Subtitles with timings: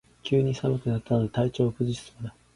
[0.23, 2.33] 急に寒くなったので体調を崩しそうだ